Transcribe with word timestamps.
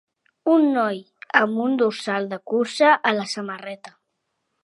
Un 0.53 0.63
noi 0.77 0.95
amb 1.41 1.59
una 1.65 1.77
dorsal 1.81 2.27
de 2.33 2.41
cursa 2.53 2.91
a 3.13 3.15
la 3.21 3.29
samarreta. 3.37 3.97